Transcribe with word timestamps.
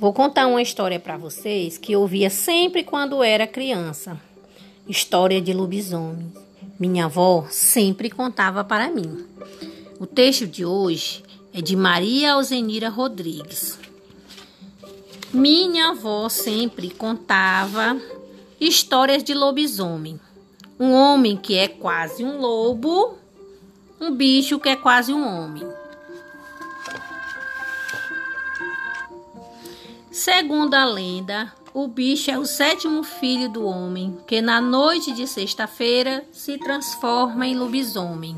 Vou 0.00 0.12
contar 0.12 0.46
uma 0.46 0.62
história 0.62 1.00
para 1.00 1.16
vocês 1.16 1.76
que 1.76 1.90
eu 1.90 2.02
ouvia 2.02 2.30
sempre 2.30 2.84
quando 2.84 3.20
era 3.20 3.48
criança. 3.48 4.16
História 4.88 5.40
de 5.40 5.52
lobisomem. 5.52 6.32
Minha 6.78 7.06
avó 7.06 7.46
sempre 7.50 8.08
contava 8.08 8.62
para 8.62 8.92
mim. 8.92 9.26
O 9.98 10.06
texto 10.06 10.46
de 10.46 10.64
hoje 10.64 11.24
é 11.52 11.60
de 11.60 11.74
Maria 11.74 12.34
Alzenira 12.34 12.88
Rodrigues. 12.88 13.76
Minha 15.34 15.88
avó 15.88 16.28
sempre 16.28 16.90
contava 16.90 18.00
histórias 18.60 19.24
de 19.24 19.34
lobisomem. 19.34 20.20
Um 20.78 20.92
homem 20.92 21.36
que 21.36 21.58
é 21.58 21.66
quase 21.66 22.24
um 22.24 22.40
lobo, 22.40 23.18
um 24.00 24.14
bicho 24.14 24.60
que 24.60 24.68
é 24.68 24.76
quase 24.76 25.12
um 25.12 25.26
homem. 25.26 25.66
Segundo 30.18 30.74
a 30.74 30.84
lenda, 30.84 31.52
o 31.72 31.86
bicho 31.86 32.28
é 32.28 32.36
o 32.36 32.44
sétimo 32.44 33.04
filho 33.04 33.48
do 33.48 33.64
homem, 33.64 34.18
que 34.26 34.42
na 34.42 34.60
noite 34.60 35.12
de 35.12 35.28
sexta-feira 35.28 36.24
se 36.32 36.58
transforma 36.58 37.46
em 37.46 37.56
lobisomem. 37.56 38.36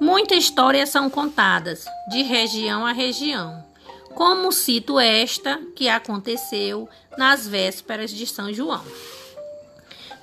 Muitas 0.00 0.38
histórias 0.38 0.88
são 0.88 1.10
contadas, 1.10 1.84
de 2.08 2.22
região 2.22 2.86
a 2.86 2.92
região, 2.92 3.62
como 4.14 4.50
cito 4.50 4.98
esta 4.98 5.60
que 5.76 5.86
aconteceu 5.86 6.88
nas 7.18 7.46
vésperas 7.46 8.10
de 8.10 8.26
São 8.26 8.50
João. 8.54 8.82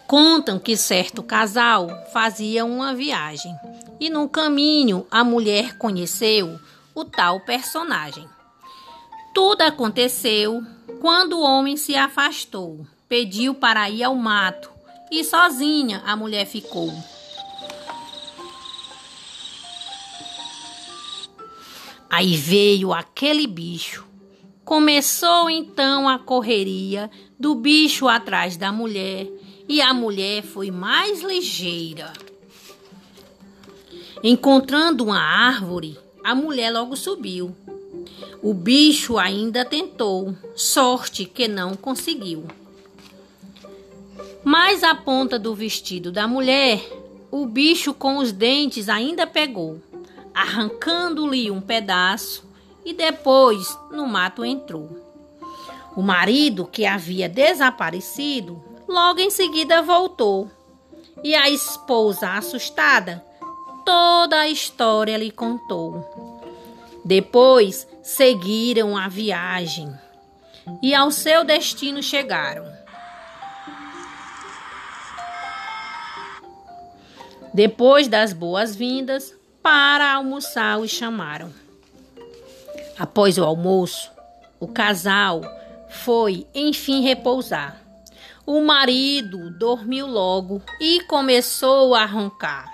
Contam 0.08 0.60
que 0.60 0.78
certo 0.78 1.24
casal 1.24 1.90
fazia 2.14 2.64
uma 2.64 2.94
viagem 2.94 3.56
e 4.00 4.08
no 4.08 4.30
caminho 4.30 5.08
a 5.10 5.24
mulher 5.24 5.80
conheceu 5.80 6.60
o 6.94 7.04
tal 7.04 7.40
personagem. 7.40 8.28
Tudo 9.34 9.64
aconteceu 9.64 10.64
quando 11.02 11.34
o 11.34 11.42
homem 11.42 11.76
se 11.76 11.96
afastou, 11.96 12.86
pediu 13.10 13.56
para 13.56 13.90
ir 13.90 14.04
ao 14.04 14.16
mato 14.16 14.70
e 15.10 15.24
sozinha 15.24 16.04
a 16.06 16.16
mulher 16.16 16.46
ficou. 16.46 16.94
Aí 22.08 22.38
veio 22.38 22.94
aquele 22.94 23.48
bicho. 23.48 24.06
Começou 24.64 25.50
então 25.50 26.08
a 26.08 26.18
correria 26.20 27.10
do 27.40 27.56
bicho 27.56 28.08
atrás 28.08 28.56
da 28.56 28.72
mulher 28.72 29.28
e 29.68 29.82
a 29.82 29.94
mulher 29.94 30.44
foi 30.44 30.72
mais 30.72 31.22
ligeira. 31.22 32.14
Encontrando 34.24 35.04
uma 35.04 35.20
árvore, 35.20 35.98
a 36.24 36.34
mulher 36.34 36.72
logo 36.72 36.96
subiu. 36.96 37.56
O 38.42 38.54
bicho 38.54 39.18
ainda 39.18 39.66
tentou, 39.66 40.36
sorte 40.56 41.26
que 41.26 41.48
não 41.48 41.76
conseguiu. 41.76 42.46
Mas 44.44 44.84
a 44.84 44.94
ponta 44.94 45.40
do 45.40 45.54
vestido 45.56 46.12
da 46.12 46.28
mulher, 46.28 46.80
o 47.32 47.46
bicho 47.46 47.94
com 47.94 48.18
os 48.18 48.32
dentes 48.32 48.90
ainda 48.90 49.28
pegou, 49.28 49.82
arrancando-lhe 50.34 51.50
um 51.50 51.60
pedaço 51.60 52.48
e 52.86 52.94
depois 52.94 53.78
no 53.92 54.08
mato 54.08 54.46
entrou. 54.46 55.06
O 55.96 56.02
marido, 56.02 56.66
que 56.66 56.86
havia 56.86 57.30
desaparecido, 57.30 58.64
Logo 58.88 59.20
em 59.20 59.30
seguida 59.30 59.82
voltou. 59.82 60.50
E 61.24 61.34
a 61.34 61.50
esposa, 61.50 62.30
assustada, 62.32 63.24
toda 63.86 64.40
a 64.40 64.48
história 64.48 65.18
lhe 65.18 65.32
contou. 65.32 66.42
Depois 67.04 67.88
seguiram 68.04 68.98
a 68.98 69.08
viagem 69.08 69.94
e 70.82 70.94
ao 70.94 71.12
seu 71.12 71.44
destino 71.44 72.02
chegaram. 72.02 72.66
Depois 77.54 78.08
das 78.08 78.34
boas-vindas, 78.34 79.34
para 79.64 80.14
almoçar 80.14 80.78
os 80.80 80.92
chamaram. 80.92 81.52
Após 83.00 83.38
o 83.38 83.44
almoço, 83.44 84.12
o 84.60 84.68
casal 84.68 85.42
foi 85.90 86.46
enfim 86.54 87.02
repousar. 87.02 87.85
O 88.46 88.62
marido 88.62 89.50
dormiu 89.58 90.06
logo 90.06 90.62
e 90.80 91.02
começou 91.06 91.96
a 91.96 92.06
roncar. 92.06 92.72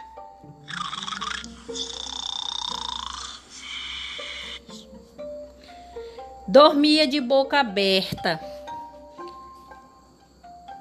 Dormia 6.46 7.08
de 7.08 7.22
boca 7.22 7.62
aberta 7.62 8.38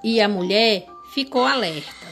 e 0.03 0.21
a 0.21 0.29
mulher 0.29 0.87
ficou 1.15 1.45
alerta. 1.45 2.09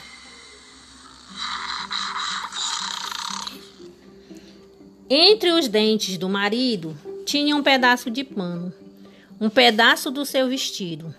Entre 5.10 5.50
os 5.50 5.66
dentes 5.66 6.16
do 6.16 6.28
marido 6.28 6.96
tinha 7.26 7.56
um 7.56 7.62
pedaço 7.62 8.08
de 8.08 8.22
pano, 8.22 8.72
um 9.40 9.50
pedaço 9.50 10.12
do 10.12 10.24
seu 10.24 10.48
vestido. 10.48 11.12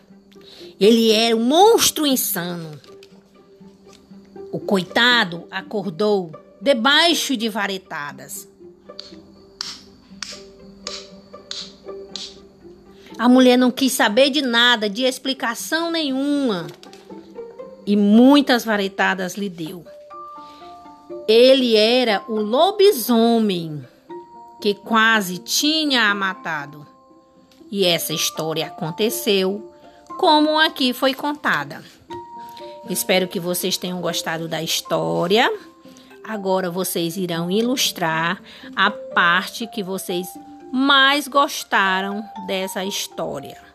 Ele 0.79 1.11
era 1.11 1.35
um 1.35 1.43
monstro 1.43 2.07
insano. 2.07 2.79
O 4.51 4.59
coitado 4.59 5.45
acordou 5.51 6.31
debaixo 6.61 7.35
de 7.37 7.49
varetadas. 7.49 8.47
A 13.17 13.27
mulher 13.27 13.57
não 13.57 13.69
quis 13.69 13.91
saber 13.91 14.29
de 14.29 14.41
nada, 14.41 14.89
de 14.89 15.03
explicação 15.03 15.91
nenhuma. 15.91 16.67
E 17.85 17.95
muitas 17.95 18.63
varetadas 18.63 19.35
lhe 19.35 19.49
deu. 19.49 19.85
Ele 21.27 21.75
era 21.75 22.23
o 22.29 22.35
lobisomem 22.39 23.85
que 24.61 24.73
quase 24.73 25.37
tinha 25.37 26.09
a 26.09 26.15
matado. 26.15 26.87
E 27.69 27.85
essa 27.85 28.13
história 28.13 28.67
aconteceu 28.67 29.71
como 30.19 30.59
aqui 30.59 30.91
foi 30.91 31.13
contada. 31.13 31.81
Espero 32.89 33.25
que 33.25 33.39
vocês 33.39 33.77
tenham 33.77 34.01
gostado 34.01 34.49
da 34.49 34.61
história. 34.61 35.49
Agora 36.21 36.69
vocês 36.69 37.15
irão 37.15 37.49
ilustrar 37.49 38.41
a 38.75 38.91
parte 38.91 39.65
que 39.67 39.81
vocês 39.81 40.27
mais 40.73 41.25
gostaram 41.25 42.21
dessa 42.45 42.83
história. 42.83 43.68